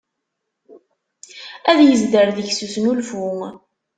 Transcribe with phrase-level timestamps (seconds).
[1.69, 3.27] Ad yezder deg-s usnulfu.